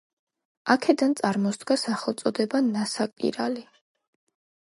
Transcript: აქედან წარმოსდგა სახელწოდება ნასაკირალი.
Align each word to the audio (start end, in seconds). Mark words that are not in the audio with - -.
აქედან 0.75 1.11
წარმოსდგა 1.19 1.77
სახელწოდება 1.81 2.61
ნასაკირალი. 2.71 3.65